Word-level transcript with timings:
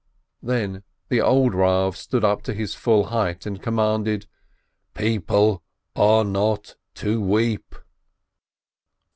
Then 0.41 0.81
the 1.09 1.21
old 1.21 1.53
Eav 1.53 1.95
stood 1.95 2.23
up 2.23 2.41
to 2.45 2.55
his 2.55 2.73
full 2.73 3.03
height 3.13 3.45
and 3.45 3.61
commanded: 3.61 4.25
"People 4.95 5.61
are 5.95 6.23
not 6.23 6.75
to 6.95 7.21
weep 7.21 7.75